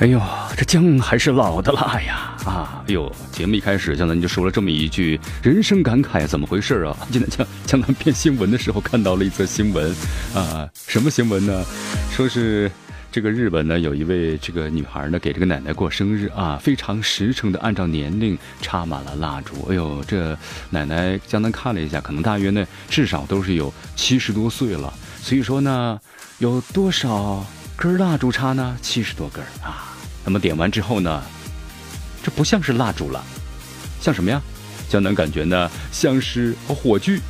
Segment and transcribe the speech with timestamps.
[0.00, 0.22] 哎呦，
[0.56, 2.32] 这姜还是老的辣呀！
[2.44, 6.96] 啊，哎呦，节目一开始，江南就说了这么一句人生感慨，怎么回事啊？
[7.10, 9.92] 今天江江南编新闻的时候看到了一则新闻，
[10.36, 11.64] 啊，什么新闻呢？
[12.12, 12.70] 说是
[13.10, 19.66] 这个日本呢有一位这个女孩呢给这个奶奶过生日啊，非常实诚的按照年龄插满了蜡烛。
[19.68, 20.38] 哎呦，这
[20.70, 24.94] 奶奶江南看了一下，可能大约呢至少都是有七十多岁了。
[25.20, 25.98] 所以说呢，
[26.38, 27.44] 有多少
[27.80, 28.76] 根蜡烛插呢？
[28.82, 29.94] 七十多根啊。
[30.24, 31.22] 那么点完之后呢，
[32.20, 33.24] 这不像是蜡烛了，
[34.00, 34.42] 像什么呀？
[34.88, 37.20] 江南感觉呢，像是火炬。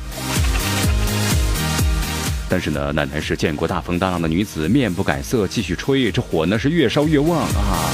[2.49, 7.93] 但是呢，奶奶是见过大风大浪的女子，面不改色，继续吹，这火呢是越烧越旺啊！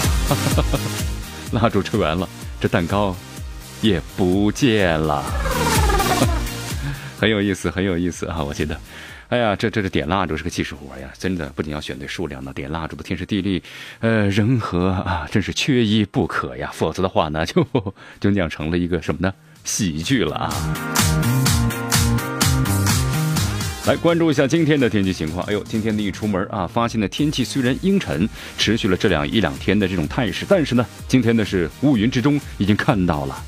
[1.51, 2.25] 蜡烛吹完了，
[2.61, 3.13] 这蛋糕
[3.81, 5.21] 也不见了，
[7.19, 8.41] 很有意思，很有意思啊！
[8.41, 8.79] 我觉得。
[9.29, 11.09] 哎呀，这这这点蜡烛是个技术活呀！
[11.17, 13.61] 真的，不仅要选对数量呢，点蜡烛的天时地利，
[13.99, 16.69] 呃，人和啊，真是缺一不可呀。
[16.71, 17.65] 否则的话呢，就
[18.19, 19.33] 就酿成了一个什么呢？
[19.63, 20.53] 喜剧了啊！
[23.87, 25.43] 来关注一下今天的天气情况。
[25.47, 28.29] 哎呦，今天的一出门啊，发现的天气虽然阴沉，
[28.59, 33.43] 持续了这两一两天的这种态势，但是呢，今天的是乌云之中已经看到了。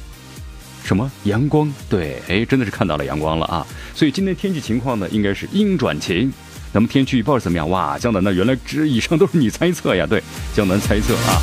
[0.88, 1.70] 什么阳光？
[1.90, 3.68] 对，哎，真的是看到了阳光了啊！
[3.94, 6.32] 所以今天天气情况呢，应该是阴转晴。
[6.72, 7.70] 那么天气预报是怎么样？
[7.70, 10.06] 哇，江南那原来这以上都是你猜测呀？
[10.08, 10.24] 对，
[10.56, 11.42] 江南猜测啊。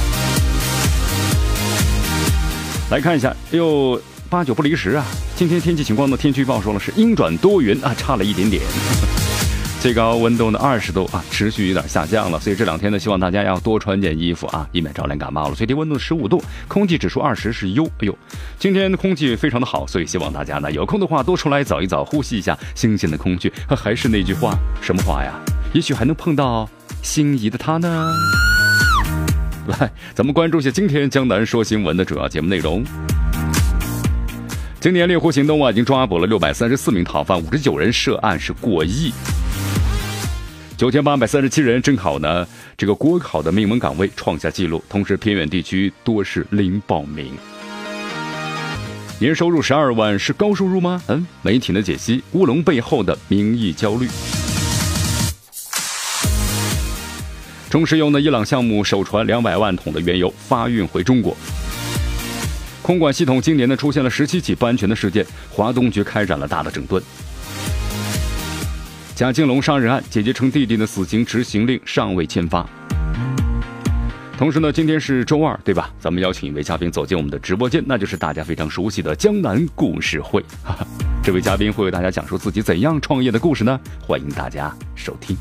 [2.91, 4.01] 来看一下，哎呦，
[4.31, 5.05] 八九不离十啊！
[5.37, 8.63] 今天天气情况呢，天气预报说了是阴转多云啊，差了一点点。
[9.85, 15.55] 最高温度呢二十度啊，持续有点下降了，所以这两天呢，希望大家要多穿件衣服啊，以免着凉感冒了。
[15.55, 17.85] 最低温度十五度，空气指数二十是优。
[17.85, 18.19] 哎呦，
[18.59, 23.53] 今天的空气非常的好，所以希望大家呢有空的话多出来走一走，呼吸一下新鲜的空气。
[23.69, 25.39] 还是那句话，什么话呀？
[25.75, 26.67] 也许还能碰到
[27.03, 28.07] 心仪的他呢。
[29.69, 32.83] 来，咱们关注一下今天江南说新闻的主要节目内容。
[34.81, 39.13] 今年猎狐行动啊，已经抓捕了六百三十四名逃犯，五十九人涉案是过亿。
[40.77, 42.45] 九千八百三十七人正好呢，
[42.77, 47.33] 这个国考的命门岗位创下纪录，同时偏远地区多是零报名。
[49.21, 51.01] 年收入十二万是高收入吗？
[51.07, 54.09] 嗯，媒体的解析：乌龙背后的民意焦虑。
[57.71, 61.37] 中石油呢，伊朗项目首船两百万桶的原油发运回中国。
[62.83, 67.01] 空管系统今年呢出现了十七起不安全的事件，华东局开展了大的整顿。
[69.17, 72.69] 贾静龙杀人案，姐姐称弟弟的死刑执行令尚未签发。
[74.37, 75.89] 同时呢，今天是周二，对吧？
[76.01, 80.45] 咱们邀请一位嘉宾走进我们的直播间，那就是大家非常熟悉的江南故事会。
[81.23, 83.79] 这位嘉宾会为大家讲述自己怎样创业的故事呢？
[84.05, 85.37] 欢迎大家收听。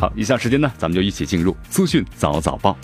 [0.00, 2.74] 好，以下时间呢，咱们就一起进入资讯早早报。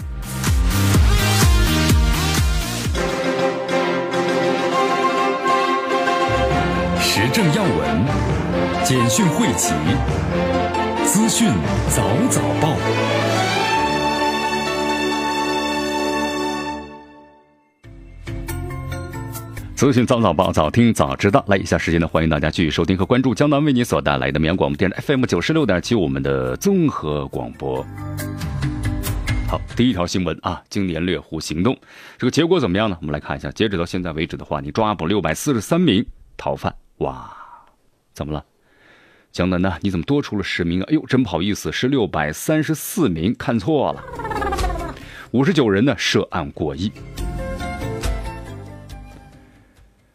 [7.18, 8.04] 时政要闻。
[8.84, 9.72] 简讯汇集，
[11.06, 11.48] 资讯
[11.88, 12.76] 早早报。
[19.74, 21.42] 资讯早早报，早听早知道。
[21.48, 27.82] 来，以下时间呢，欢迎大家继续收听和关注江南为你所带来的绵阳广播电台 FM 九十六点七，我们的综合广播。
[29.48, 31.74] 好，第一条新闻啊，今年猎狐行动，
[32.18, 32.98] 这个结果怎么样呢？
[33.00, 36.04] 我们来看一下，截止到现在为止的话，你抓捕六百四十三名
[36.36, 37.30] 逃犯，哇，
[38.14, 38.44] 怎么了？
[39.30, 39.76] 江南呢？
[39.82, 40.86] 你怎么多出了十名啊？
[40.88, 44.02] 哎呦，真不好意思，是六百三十四名，看错了。
[45.32, 46.90] 五十九人呢，涉案过亿。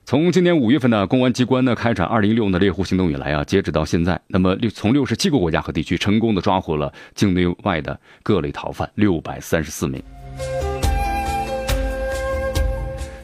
[0.06, 10.04] 从今年五月份呢，公安机关呢开展二零一六的猎狐行动以来啊，截止到现在，那么六从六十七个国家和地区成功的抓获了境内外的各类逃犯六百三十四名，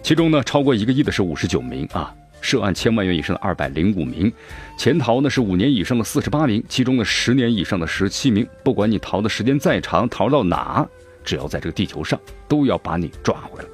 [0.04, 2.14] 其中呢，超过一个亿的是五十九名啊。
[2.42, 4.32] 涉案千万元以上的二百零五名，
[4.78, 8.48] 潜逃呢是五年以上的四十八名，其中的十年以上的十七名。
[8.64, 10.88] 不管你逃的时间再长，逃到哪，
[11.24, 13.70] 只要在这个地球上，都要把你抓回来。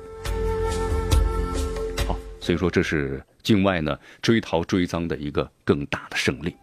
[2.08, 6.56] 好，所以说，这是境外呢追逃追赃的一个更大的胜利。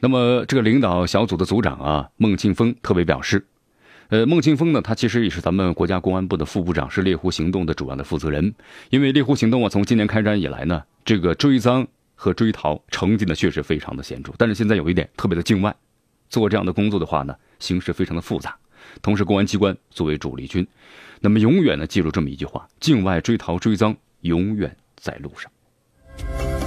[0.00, 3.44] 那么，这个领导小组的组长啊，孟庆峰特别表示，
[4.08, 8.54] 呃，孟庆峰呢，他其实也是咱们国家公安部的副部长，是猎狐行动的主要的负责人。
[8.88, 14.32] 因为猎狐行动啊，从今年开展以来呢，这个追赃和追逃成绩呢，确实非常的显著。
[14.38, 15.74] 但是现在有一点特别的境外，
[16.30, 18.56] 做这样的工作的话呢，形势非常的复杂。
[19.02, 20.66] 同时，公安机关作为主力军，
[21.20, 26.57] 那么永远呢记住这么一句话：境外追逃追赃永远在路上。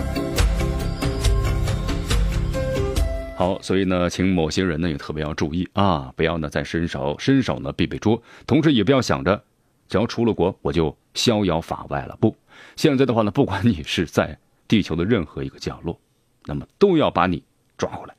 [3.42, 9.44] 好，所以呢，请某些人呢也特别要注意啊，不要呢再伸手伸手呢必被捉，同时也不要想着
[9.88, 12.16] 只要出了国我就逍遥法外了。
[12.22, 12.36] 不，
[12.76, 16.00] 现在的话呢，不管你是在地球的任何一个角落，
[16.46, 17.42] 那么都要把你
[17.80, 18.14] 抓回来。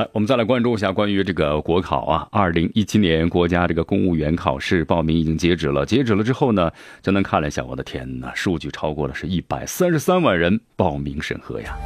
[0.00, 5.84] 来，我们再来关注一下关于这个国考啊，二零一七年国家这个公务员考试报名已经截止了。
[5.84, 11.76] 截止了之后呢，江南看了一下，我的天哪，数据超过了是一百三十三万人报名审核呀。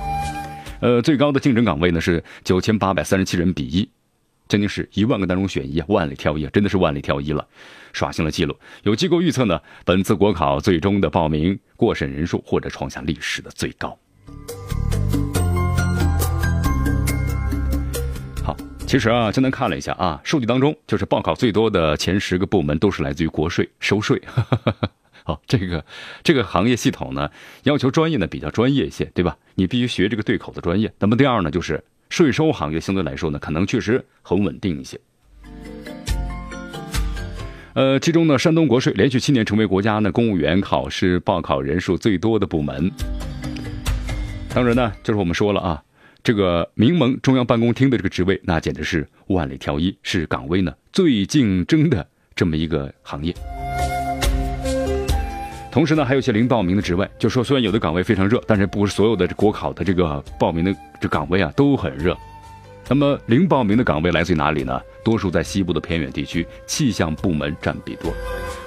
[0.80, 3.88] 呃，最高的竞争岗位呢是九千八百三十七人比一，
[4.46, 7.44] 将近是一万个当中选一，万里挑一，真的是万里挑一了，
[7.92, 8.56] 刷新了记录。
[8.84, 13.98] 有机构预测呢，本次国考最终的报名过审人数或者创下历史的最高。
[18.94, 24.22] 其实啊，江南看了一下啊，数据当中就是报考最多的前十个部门都是来自于国税收税。
[25.24, 25.84] 好，这个
[26.22, 27.28] 这个行业系统呢，
[27.64, 29.36] 要求专业呢比较专业一些，对吧？
[29.56, 30.92] 你必须学这个对口的专业。
[31.00, 35.00] 那么第二呢，就是税收行业相对来说呢，可能确实很稳定一些。
[37.72, 42.88] 呃，其中呢，山东国税连续七年成为国家呢公务员考试报考人数最多的部门。
[44.50, 45.82] 当然呢，就是我们说了啊。
[46.24, 53.34] 这个民盟中央办公厅的这个职位，那简直是万里挑一，是岗位呢最竞争的这么一个行业。
[55.70, 62.16] 同时呢，还有一些零报名的职位，就说虽然有的岗位非常热，但是不是所有的国考的这个报名的这岗位啊都很热。
[62.88, 64.80] 那么零报名的岗位来自于哪里呢？
[65.04, 68.10] 多数在西部的偏远地区，气象部门占比多。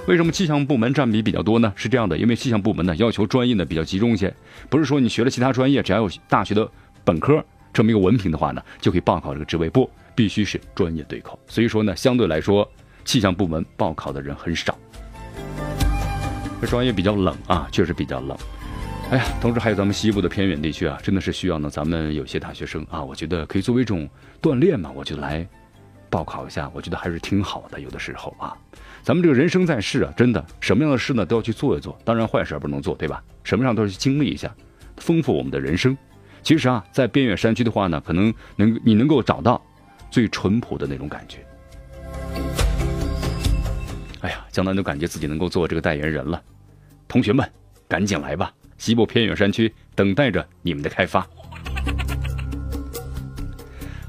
[0.06, 1.72] 为什么气象部门占比比较多呢？
[1.74, 4.32] 是这样的，因为气象部门呢要求专业呢比较集中一些，
[4.68, 6.70] 不是说你学了其他专业，只要有大学的。
[7.08, 11.38] 本科这么一个文凭的话呢，就可以报考这个职位，不必须是专业对口。
[11.46, 12.70] 所以说呢，相对来说，
[13.02, 14.76] 气象部门报考的人很少。
[16.60, 18.36] 这专业比较冷啊，确实比较冷。
[19.10, 24.06] 哎呀，同时还有咱们西部的偏远地区啊，真的是需要呢，咱们有些大学生啊，我觉得可以作为一种
[24.42, 25.48] 锻炼嘛，我就来
[26.10, 27.80] 报考一下，我觉得还是挺好的。
[27.80, 28.54] 有的时候啊，
[29.02, 33.24] 咱们这个人生在世啊，真的什么样的事呢都要去做一做，当然坏事不能做，对吧？
[33.44, 34.54] 什么上都要去经历一下，
[34.98, 35.96] 丰富我们的人生。
[36.42, 39.62] 其实啊，在边远山区的话呢，可能能你能够找到
[40.10, 41.44] 最淳朴的那种感觉。
[44.20, 46.42] 哎呀，江南都感觉自己能够做这个代言人了。
[47.06, 47.48] 同学们，
[47.88, 48.52] 赶紧来吧！
[48.76, 51.26] 西部偏远山区等待着你们的开发。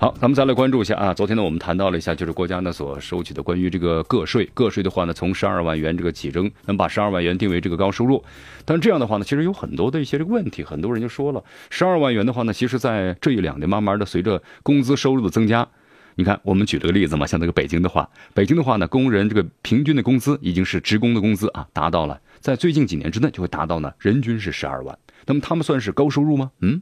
[0.02, 1.14] 好，咱们再来关注一下啊。
[1.14, 8.24] 昨天呢，我们谈到了一下，就是国家呢所收取的关于这个个税，个税的话呢，从十二万元这个起征，能把十二万元定为这个高收入。
[8.64, 15.68] 但这样的话呢，其实有很多的一些这个问题，很多人就说了，十二万元的话呢，其实在这一两年慢慢的随着工资收入的增加，
[16.16, 26.52] 你看我们举了个例子嘛，像那个北京的话，北京的话呢，工人这个平均的工资已经是职工的工资啊，达到了在最近几年之内就会达到呢人均是十二万，那么他们算是高收入吗？
[26.62, 26.82] 嗯。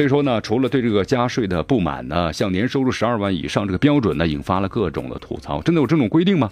[0.00, 5.60] 所以说呢，除了对这个加税的不满呢，像年收入十二万以上这个标准呢，引发了各种的吐槽。
[5.60, 6.50] 真的有这种规定吗？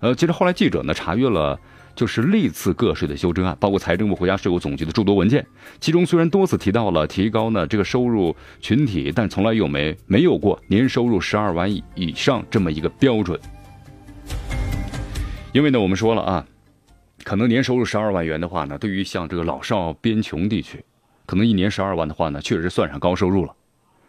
[0.00, 1.58] 呃，其实后来记者呢查阅了，
[1.96, 5.46] 就是历次个税的修正案，包括财政部、国家税务总局的诸多文件，
[5.80, 13.40] 其中虽然多次提到了提高呢这个收入群体，但从来又没没有过年收入十二万以以上这么一个标准。
[15.54, 16.46] 因为呢，我们说了啊，
[17.24, 20.84] 可能年收入十二万元的话呢，对于像这个老少边穷地区。
[21.32, 23.56] 可能一年十二万的话呢，确实算上高收入了。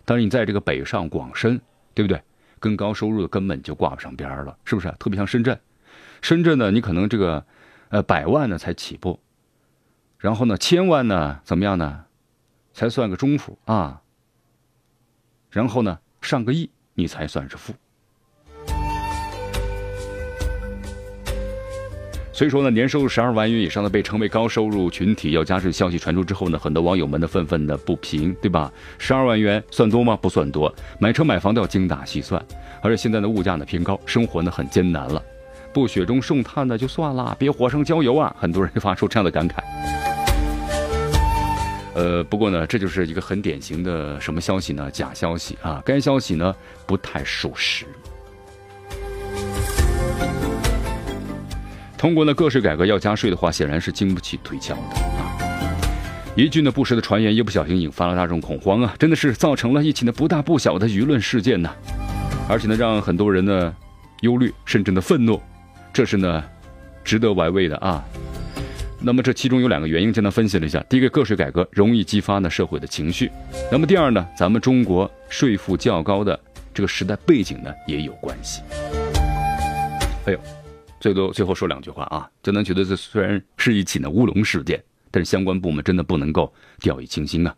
[0.04, 1.62] 但是你在这个北上广深，
[1.94, 2.22] 对不对？
[2.60, 4.94] 跟高收入的根本就挂不上边了，是不是？
[5.00, 5.58] 特别像深圳，
[6.22, 7.46] 深圳呢，你可能这个，
[7.88, 9.22] 呃，百万呢才起步，
[10.18, 12.04] 然后呢，千万呢怎么样呢？
[12.74, 14.02] 才算个中富啊。
[15.50, 17.74] 然后呢，上个亿你才算是富。
[22.44, 28.70] 所以说呢，年收入十二万元以上的被称为高收入群体要加税消息传出之后呢，很多网友们的愤愤的不平，对吧？
[28.98, 30.20] 十二万元算多吗？
[30.22, 30.70] 不算多，
[31.00, 32.46] 买车买房都要精打细算，
[32.82, 35.24] 而且现在的物价呢偏高，生活呢很艰难了，
[35.72, 38.36] 不雪中送炭的就算了，别火上浇油啊！
[38.38, 39.54] 很多人就发出这样的感慨。
[41.96, 44.92] 呃，不过呢，这就是一个很典型的什么消息呢？
[44.92, 45.82] 假消息啊！
[45.86, 46.54] 该消息呢
[46.86, 47.86] 不太属实。
[52.04, 54.82] 通过呢个税改革要加税的话，显然是经不起推敲的
[55.18, 55.32] 啊！
[56.36, 58.94] 一句呢不实的传言，一不小心引发了大众恐慌啊！
[59.00, 61.74] 真的是造成了一起呢不大不小的舆论事件呢，
[62.50, 63.74] 而且呢让很多人呢
[64.20, 65.42] 忧虑，甚至呢愤怒，
[65.94, 66.44] 这是呢
[67.06, 68.04] 值得玩味的啊！
[69.00, 73.30] 那么这其中有两个原因，简单分析了一下：第一个，个税改革容易激发呢社会的情绪；
[73.72, 76.38] 那么第二呢，咱们中国税负较高的
[76.74, 78.62] 这个时代背景呢也有关系。
[80.26, 80.40] 哎呦！
[81.04, 84.82] 最多最后说两句话啊，江南觉得这虽然是一起呢乌龙事件，
[85.12, 87.54] 但是相关部门真的不能够掉以轻心啊，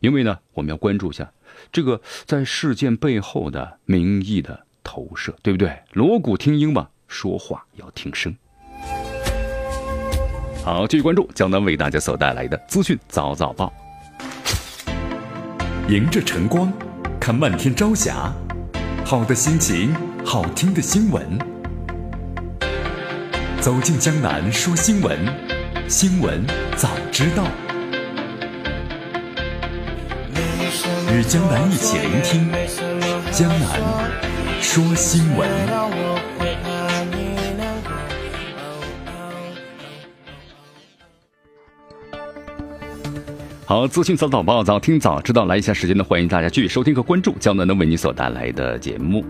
[0.00, 1.32] 因为呢我们要关注一下
[1.72, 5.74] 这个在事件背后的民意的投射，对不对？
[5.94, 8.36] 锣鼓听音嘛，说话要听声。
[10.62, 13.72] 好，继续关注江南为大家所带来的资讯早早报。
[15.88, 16.70] 迎着晨光，
[17.18, 18.30] 看漫天朝霞，
[19.06, 21.59] 好的心情，好听的新闻。
[23.60, 25.18] 走进江南说新闻，
[25.86, 26.42] 新闻
[26.76, 27.44] 早知道。
[31.12, 32.50] 与江南一起聆听
[33.30, 33.78] 江南
[34.62, 35.46] 说新闻。
[43.66, 45.44] 好，资讯早早报，早听早知道。
[45.44, 49.22] 来一下时间呢，欢迎大家继续收听和关注江南能为你所带来的节目。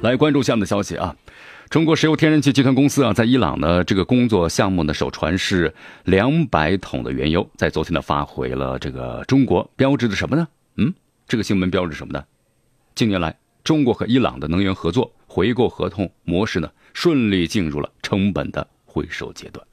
[0.00, 1.14] 来关注下面的消息啊。
[1.70, 10.48] 中国石油天然气集团公司啊，在伊朗呢这个工作项目呢，首船是两百桶的原油，在昨天呢发回了这个中国，标志着什么呢？
[10.76, 10.94] 嗯，
[11.26, 12.24] 这个新闻标志什么呢？
[12.94, 19.66] 近年来，中国和伊朗的能源合作回购合同模式呢，顺利进入了成本的回收阶段。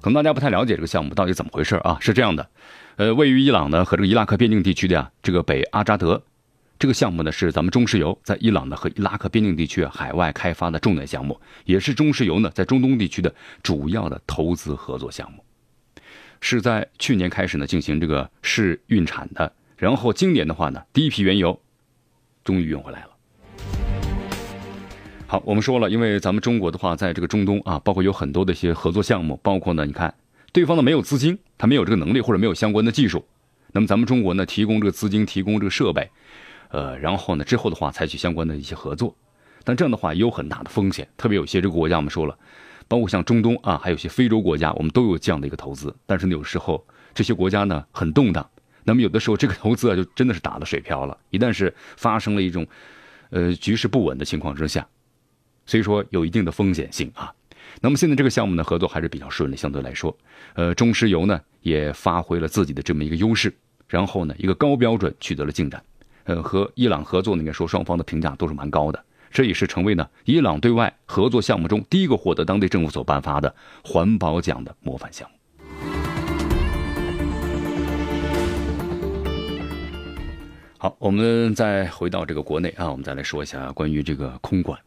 [0.00, 1.98] 可能大家不太了解这个项目到底怎么回事啊？
[2.00, 2.48] 是这样的，
[2.96, 6.22] 呃，位于伊朗呢和这个伊拉克边境地区的呀，这个北阿扎德。
[6.76, 15.42] 这个项目呢是咱们中石油在伊朗的和伊拉克边境地区海外开发的重点项目，也是中石油呢在中东地区的主要的投资合作项目，
[16.40, 21.58] 是在去年开始呢进行这个试运产的，然后今年的话呢第一批原油
[22.42, 23.10] 终于运回来了。
[25.26, 30.12] 好，我们说了，因为咱们中国的话在这个中东啊，包括有很多的一些合作项目，包括呢你看
[30.52, 33.24] 对方呢没有资金，他没有这个能力或者没有相关的技术，
[33.72, 36.10] 那么咱们中国呢提供这个资金，提供这个设备。
[36.74, 39.14] 呃，然后呢，之后的话采取相关的一些合作，
[39.62, 42.36] 但这样的话也有很大的风险，特别有些这个国家我们说了，
[42.88, 48.44] 包括像中东啊，还有些非洲国家，我们都有这样的一个投资，但是呢，有时候这些国家呢很动荡，
[48.82, 52.66] 那么有的时候这个投资啊就真的是打了水漂了，一旦是发生了一种
[53.30, 54.84] 呃局势不稳的情况之下，
[55.66, 57.32] 所以说有一定的风险性啊。
[57.80, 60.16] 那么现在这个项目呢合作还是比较顺利，相对来说，
[60.54, 63.54] 呃，中石油呢也发挥了自己的这么一个优势，
[63.86, 65.80] 然后呢一个高标准取得了进展。
[66.24, 69.04] 呃，和伊朗合作，应该说双方的评价都是蛮高的。
[69.30, 75.36] 这也是成为呢伊朗对外合作项目中第一个获得当地政府所颁发的环保奖的模范项目。
[80.78, 84.78] 好，我们再回到这个国内啊，我们再来说一下关于这个空管。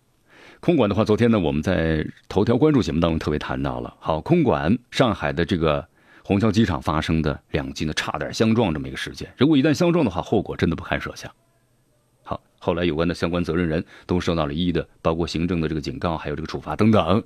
[0.60, 3.94] 空管的话，昨天呢我们在头条关注节目当中特别谈到了。
[4.00, 5.88] 好，空管上海的这个。
[6.28, 9.34] 虹桥机场发生的两机呢，差点相撞这么一个事件。
[9.38, 11.32] 如果一旦相撞的话，后果真的不堪设想。
[12.22, 17.24] 好，后来有关的相关责任人都受到了一一的，包括行政的这个警告，还有这个处罚等等。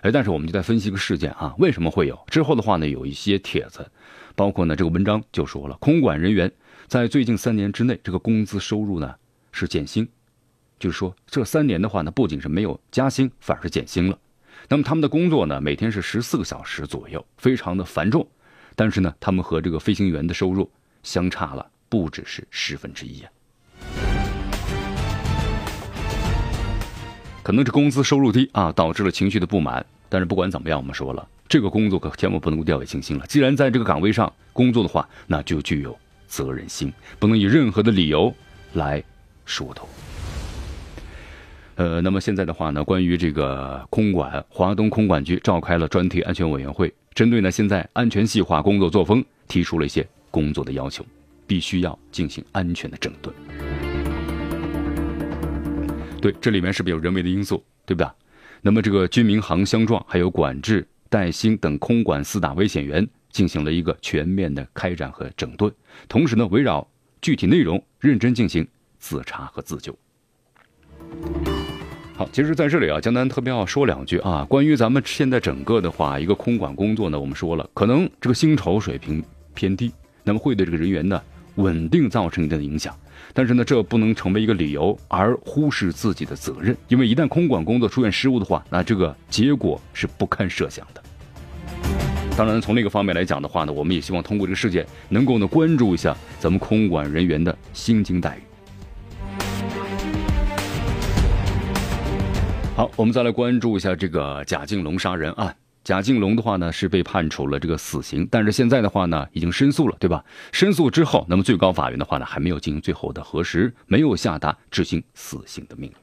[0.00, 2.18] 哎，但是我们就在分析个事件啊，为什么会有？
[2.26, 3.88] 之后的话呢，有一些帖子，
[4.34, 6.50] 包括呢这个文章就说了，空管人员
[6.88, 9.14] 在最近三年之内，这个工资收入呢
[9.52, 10.08] 是减薪，
[10.80, 14.18] 就是说这三年的话呢，不仅是没有加薪，反而是减薪了。
[14.68, 18.26] 那么他们的工作呢，每天是十四个小时左右，非常的繁重，
[18.74, 20.70] 但是呢，他们和这个飞行员的收入
[21.02, 23.28] 相差了不只是十分之一呀。
[27.42, 29.84] 可能这工资收入低啊，导致了情绪的不满。
[30.08, 33.26] 但是不管怎么样，我们说了，这个工作可千万不能够掉以轻心了。
[33.26, 38.32] 既然在这个岗位上工作的话，那就具有责任心，不能以任何的理由
[38.74, 39.02] 来
[39.44, 39.88] 疏头。
[41.76, 51.04] 呃，那么现在的话呢，关于这个空管，华东空管局召开了专题安全委员会，针对呢现在安全细化工作作风，提出了一些工作的要求，
[51.46, 53.34] 必须要进行安全的整顿。
[56.20, 58.14] 对，这里面是不是有人为的因素，对吧？
[58.60, 65.72] 那么这个军民航相撞，还有管制、带薪等空管四大危险源，进行了一个全面的开展和整顿，
[66.06, 66.86] 同时呢，围绕
[67.20, 68.64] 具体内容认真进行
[69.00, 69.98] 自查和自救。
[72.30, 79.22] 其实在这里啊，江南特别要说两句啊，关于咱们现在整个的话，一个空管工作呢，我们说了，可能这个薪酬水平
[79.54, 79.90] 偏低，
[80.22, 81.20] 那么会对这个人员呢
[81.56, 82.94] 稳定造成一定的影响。
[83.34, 91.02] 但是呢，这不能成为一个理由而忽视自己的责任，因为一旦空管工作出现失误的话，那这个结果是不堪设想的。
[92.36, 98.51] 当然，从另一个方面来讲的话呢，我们也希望通过这个事件，能够呢关注一下咱们空管人员的薪金待遇。
[102.82, 105.56] 好，我们再来关注一下这个贾静龙杀人案。
[105.84, 110.24] 贾静龙的话呢是被判处了这个死刑，但是现在的话呢已经申诉了，对吧？
[110.50, 115.96] 申诉之后，那么最高法院的话呢还没有进行最后的核实，没有下达执行死刑的命令。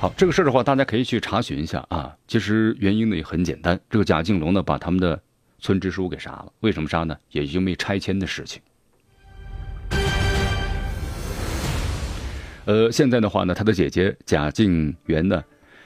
[0.00, 2.12] 好，这个事儿的话，大家可以去查询一下啊。
[2.26, 5.22] 其实原因呢也很简单，这个贾静龙呢把他们的
[5.60, 7.16] 村支书给杀了，为什么杀呢？
[7.30, 8.60] 也因为拆迁的事情。
[12.64, 15.42] 呃，现在的话呢，他的姐姐贾静媛呢。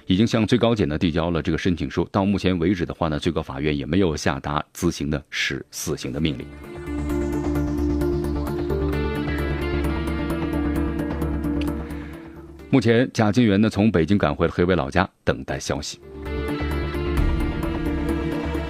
[0.09, 6.47] 已经向最高检呢递交了这个申请书，到目前为止的话呢，最高法院也没有下达执行的是死刑的命令。
[12.71, 15.99] 目前贾静媛呢从北京赶回了黑威老家，等待消息。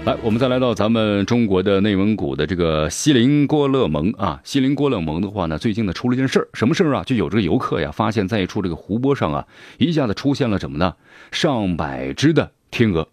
[0.07, 7.03] 来，我们再来到咱们中国的内蒙古的这个锡林郭勒盟啊，锡林郭勒盟的话呢，最近呢出了一件事儿，什么事儿啊？
[7.03, 9.49] 就有这个游客呀，发现在一处这个湖泊上啊，
[9.79, 10.95] 一下子出现了什么呢？
[11.33, 13.09] 上百只的天鹅，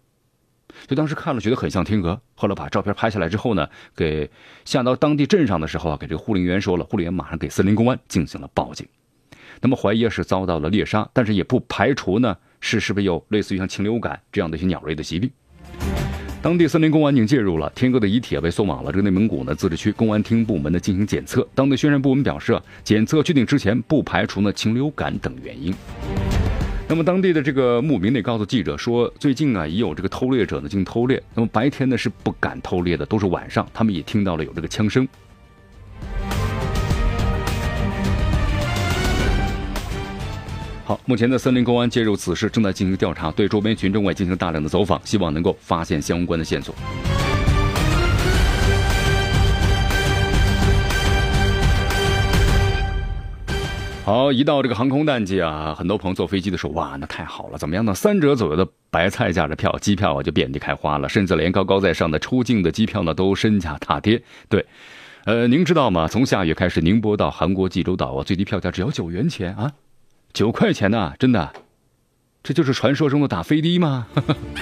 [0.86, 4.30] 就当时看了觉得很像天鹅，后来把照片拍下来之后呢，给
[4.64, 8.86] 下到当地镇上的时候啊，给这个护林员说了，护林员马上给森林公安进行了报警，
[9.60, 15.28] 那么怀疑是遭到了猎杀，但是也不排除呢是是不是有类似于像禽流感这样的一些鸟类的疾病。
[16.44, 21.48] 当地森林公安已经介入了，天哥的遗体也被送往了这个内蒙古呢自治区公安厅部门呢进行检测。
[21.54, 25.74] 当地宣传部门表示，检测确定之前不排除呢禽流感等原因。
[26.86, 35.08] 那么当地的这个牧民呢告诉记者说，最近啊已有这个偷猎者呢进行偷猎，那么白天呢是不敢偷猎的，都是晚上，他们也听到了有这个枪声。
[40.86, 46.74] 好，目前的森林公安介入此事，正在进行调查，对周边群众也进行大量的走访，希望能够发现相关的线索。
[54.04, 57.94] 好，一到这个航空淡季啊，很多朋友坐飞机的时候，哇，那太好了，怎么样呢？
[57.94, 64.22] 三折左右的白菜价的票，机票啊就遍地开花了，甚至连高高在上的出境的机票呢都身价大跌。
[64.50, 64.66] 对，
[65.24, 66.06] 呃，您知道吗？
[66.06, 69.72] 从下月开始，宁波到韩国济州岛啊，最低票价只要九元钱啊。
[70.34, 71.52] 九块钱呢，真的，
[72.42, 74.04] 这就是传说中的打飞的吗？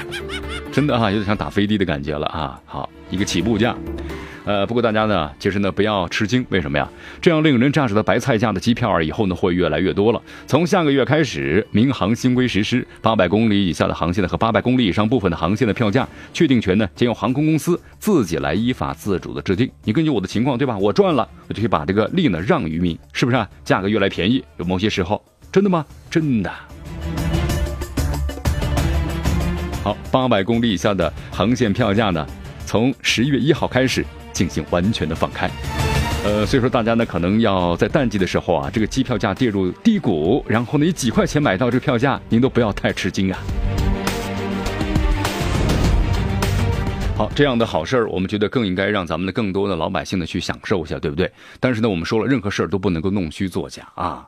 [0.71, 2.61] 真的啊，有点像打飞的的感觉了啊。
[2.67, 3.75] 好，一个起步价，
[4.45, 6.87] 呃，不过大家呢，其实呢不要吃惊，为什么呀？
[7.23, 10.21] 这样令人咋舌的白菜价的机票啊，以后呢会越来越多了。
[10.47, 19.71] 从下个月开始，民航新规实施，八百公里以下的航线呢和八百公里以上部分的航线的票价确定权呢，将由航空公司自己来依法自主的制定。
[19.85, 20.77] 你根据我的情况，对吧？
[20.77, 23.39] 我赚了，我就可以把这个利呢让于民，是不是？
[23.39, 23.49] 啊？
[23.65, 25.23] 价格越来便宜，有某些时候。
[25.53, 25.85] 真的吗？
[26.11, 26.51] 真的。
[29.85, 32.27] 好，八百公里以下的航线票价呢，
[32.65, 35.51] 从十一月一号开始进行完全的放开。
[36.25, 43.39] 呃，所以说大家呢可能要在淡季的时候啊，这个机票价跌入低谷，然后呢你几块钱买到这个票价，您都不要太吃惊啊。
[47.15, 51.31] 好，这样的好事儿，我们觉得更应该让咱们的更多的老百姓呢去享受一下，对不对？
[51.61, 54.27] 但是呢，我们说了，任何事儿都不能够弄虚作假啊。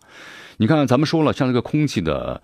[0.57, 2.40] 你看，咱们说了，像这个空气的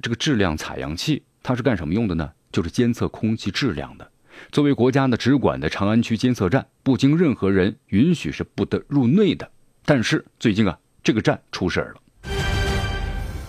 [0.00, 2.30] 这个质量采样器，它是干什么用的呢？
[2.52, 4.08] 就是监测空气质量的。
[4.52, 9.50] 作为国家的直管的长安区监测站，不经任何人允许是不得入内的。
[9.84, 12.30] 但是最近啊，这个站出事儿了。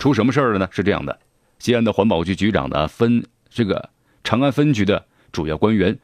[0.00, 0.68] 出什么事儿了呢？
[0.72, 1.16] 是这样的，
[1.60, 3.90] 西安的环保局局长呢分这个
[4.24, 5.96] 长安分局的主要官员，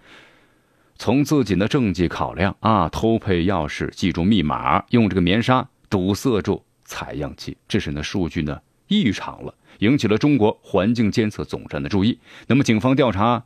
[0.97, 6.63] 从自己的政绩考量啊，偷配钥匙、记住密码，用这个棉纱堵塞住。
[6.87, 12.19] 采样器，这时呢数据呢异常了，引起了中国环境监测总站的注意。
[12.47, 13.45] 那么警方调查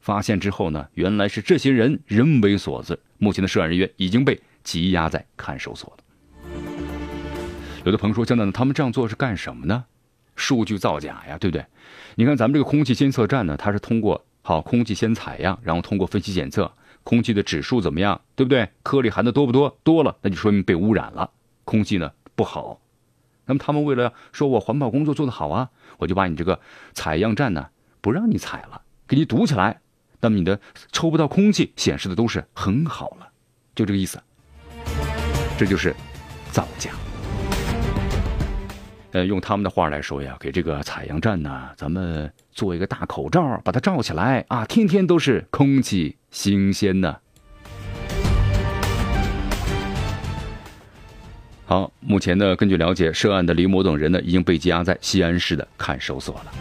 [0.00, 2.98] 发现之后呢，原来是这些人人为所致。
[3.18, 6.04] 目前的涉案人员已经被羁押在看守所了。
[7.84, 9.84] 有的朋友说：“江南，他们这样做是干什么呢？
[10.34, 11.64] 数据造假呀，对不对？
[12.16, 16.70] 你看咱们这个空气监测站呢，它是通过好空气先采样，然后通过分析检测
[17.04, 18.68] 空气的指数怎么样，对不对？
[18.82, 19.78] 颗粒含的多不多？
[19.82, 21.30] 多了，那就说明被污染了。
[21.64, 22.78] 空气呢？”不好，
[23.46, 26.60] 那么他们为了说我环保工作做得好啊，我就把你这个
[26.92, 27.68] 采样站呢
[28.02, 29.80] 不让你采了，给你堵起来，
[30.20, 30.60] 那么你的
[30.92, 33.28] 抽不到空气显示的都是很好了，
[33.74, 34.22] 就这个意思。
[35.58, 35.96] 这就是
[36.52, 36.90] 造假。
[39.12, 47.16] 呃，用他们的话来说呀，给这个采样站呢，咱们做一个大口罩，把它罩起来啊，天天都是空气新鲜呢。
[51.68, 56.52] 好，目前呢，根据了解，涉案的李某等人呢，已经被羁押在西安市的看守所了。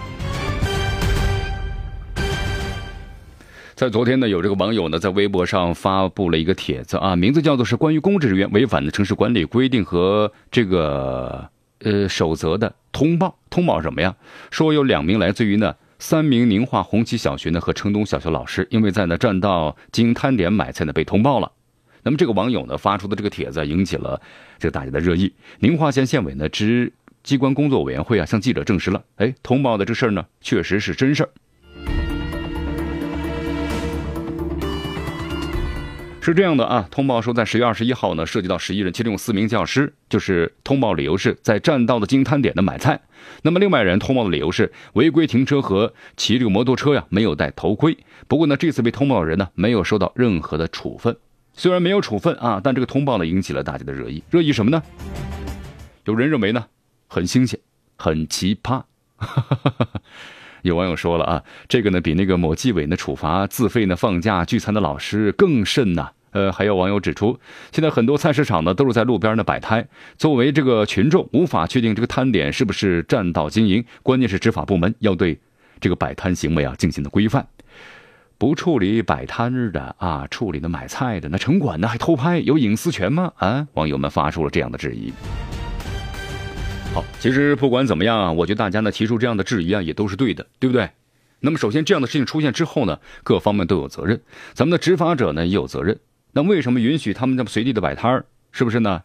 [3.76, 11.48] 在昨天呢，有这个网友呢，在微博上发布了一个帖子啊，名字叫做是关于公职人员违反的城市管理规定和这个
[11.82, 13.38] 呃守则的通报。
[13.52, 14.16] 通报什么呀？
[14.50, 21.52] 说有两名来自于呢三名宁化红旗小学呢和城东小学老师，因为在呢占道经摊点买菜呢被通报了。
[22.02, 24.22] 那么这个网友呢发出的这个帖子引起了
[24.60, 25.34] 这个大家的热议。
[25.60, 26.92] 宁化县县委呢之
[27.24, 31.30] 机关工作委员会啊向记者证实了，哎，通报的这事儿呢确实是真事儿。
[36.22, 43.00] 是这样的啊，通报说在十月二十一号呢涉及到十一人，其中有四名教师，就是通报理由是在占道的经营摊点的买菜。
[43.44, 47.96] 那么另外人通报的理由是违规停车和骑这个摩托车呀没有戴头盔。
[48.28, 51.16] 不过呢这次被通报的人呢没有受到任何的处分。
[51.58, 54.22] 虽然没有处分啊，但这个通报呢引起了大家的热议。
[54.30, 54.84] 热议什么呢？
[56.04, 56.66] 有人认为呢，
[57.08, 57.60] 很新鲜，
[57.96, 58.84] 很奇葩。
[60.64, 66.12] 有网友说了啊，这个呢比那个某纪委呢处罚自费呢放假聚餐的老师更甚呐。
[66.32, 67.40] 呃，还有网友指出，
[67.72, 69.88] 现在很多菜市场呢都是在路边呢摆摊，
[70.18, 75.40] 作为这个群众无法确定这个摊点是不是占道经营，关键是执法部门要对
[75.80, 77.48] 这个摆摊行为啊进行的规范。
[78.38, 83.32] 不处理摆摊的啊，处理的买菜的，那城管呢还偷拍，有隐私权吗？
[83.38, 85.14] 啊，网友们发出了这样的质疑。
[86.94, 90.90] 好，其实不管怎么样啊，我觉得大家呢提出这样的质疑啊，也都是对的，对不对？
[91.40, 94.20] 那么首先这样的事情出现之后呢，各方面都有责任，
[94.54, 95.98] 咱们的执法者呢也有责任。
[96.34, 98.26] 那为什么允许他们这么随地的摆摊儿？
[98.52, 99.02] 是不是呢？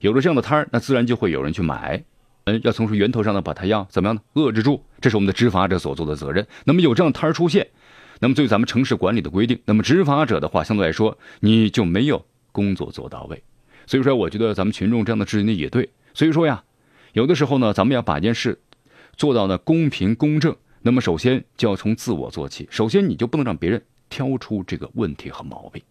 [0.00, 2.04] 有了这样的摊儿，那自然就会有人去买。
[2.44, 4.20] 嗯，要从源头上呢把它要怎么样呢？
[4.34, 6.46] 遏制住，这是我们的执法者所做的责任。
[6.64, 7.66] 那么有这样的摊儿出现。
[8.20, 13.42] 那么，对咱们城市管理的规定，那么执法者的话，相对来说你就没有工作做到位。
[13.86, 15.88] 所以说，我觉得咱们群众这样的质疑呢也对。
[16.14, 16.64] 所以说呀，
[17.12, 18.58] 有的时候呢，咱们要把一件事
[19.16, 22.66] 做到呢公平公正，那么首先就要从自我做起。
[22.70, 25.82] 首先，你就不能让别人挑出这个问题和毛病。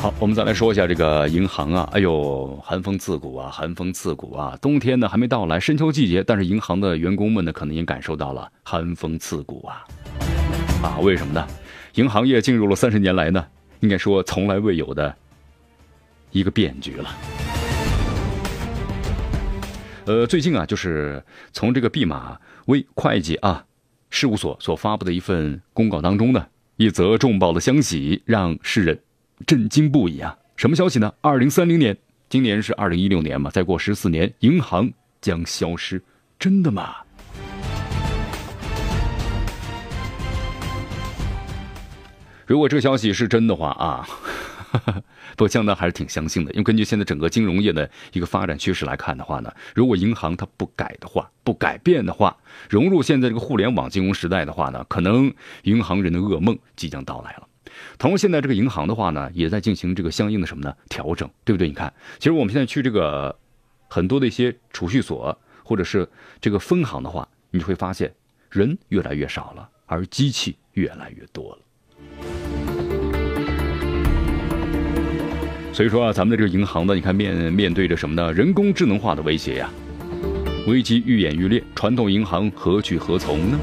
[0.00, 4.56] 好，我们再来说一下这个银行啊，哎呦，寒风刺骨啊，寒风刺骨啊！
[4.62, 9.84] 冬天呢还没到来，深秋季节，但是银行的员工们呢，可能也感受到了寒风刺骨啊！
[10.84, 11.44] 啊，为什么呢？
[11.94, 13.44] 银行业进入了三十年来呢，
[13.80, 15.12] 应该说从来未有的
[16.30, 17.10] 一个变局了。
[20.04, 21.20] 呃，最近啊，就是
[21.52, 23.64] 从这个毕马威会计啊
[24.10, 29.00] 事务所所发布的一份公告当中呢，一则重磅的消息让世人。
[29.46, 30.36] 震惊不已啊！
[30.56, 31.14] 什么消息呢？
[31.20, 31.96] 二零三零年，
[32.28, 36.02] 今年是二零一六年嘛，再过十四年，银行将消失，
[36.38, 36.96] 真的吗？
[42.46, 44.08] 如果这消息是真的话啊，
[45.36, 52.36] 不，江南还是挺相信的，因为根据现在整个金融业的一个发展趋势来看的话呢，如果银行它不改的话，不改变的话，
[52.68, 57.46] 融入现在这个互联网金融时代的话呢，可能银行人的噩梦即将到来了。
[57.98, 60.74] 同时，现在这个银行的话呢，也在进行这个相应的什么呢？
[60.88, 61.68] 调整，对不对？
[61.68, 63.36] 你看，其实我们现在去这个
[63.88, 66.08] 很多的一些储蓄所或者是
[66.40, 68.12] 这个分行的话，你会发现
[68.50, 71.58] 人越来越少了，而机器越来越多了。
[75.72, 78.32] 所以说啊，咱们的这个银行呢，你看面面对着什么呢？
[78.32, 79.70] 人工智能化的威胁呀，
[80.66, 83.58] 危机愈演愈烈，传统银行何去何从呢？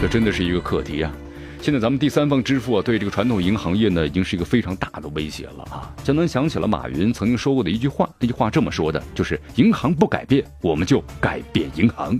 [0.00, 1.12] 这真的是一个课题啊！
[1.62, 5.92] 现在咱们第三方支付啊，对这个传统银行业呢，已经是一个非常大的威胁了啊！
[6.02, 12.18] 就能想起了马云曾经说过的一句话，那句话这么说的，就是“银行不改变，我们就改变银行”。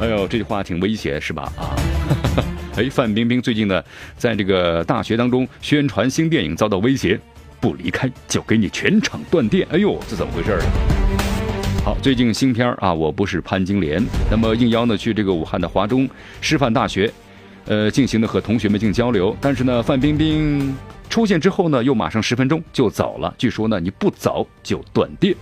[0.00, 1.52] 哎呦，这句话挺威胁是吧？
[1.58, 1.74] 啊，
[2.78, 3.82] 哎，范冰冰最近呢，
[4.16, 7.18] 在这个大学当中宣传新电影遭到威胁，
[7.58, 9.66] 不离开就给你全场断电。
[9.72, 10.97] 哎呦，这怎么回事啊？
[11.88, 14.04] 好，最近新片啊，我不是潘金莲。
[14.30, 16.06] 那么应邀呢去这个武汉的华中
[16.42, 17.10] 师范大学，
[17.64, 19.34] 呃，进行的和同学们进行交流。
[19.40, 20.76] 但是呢，范冰冰
[21.08, 23.34] 出现之后呢，又马上十分钟就走了。
[23.38, 25.34] 据说呢，你不走就断电。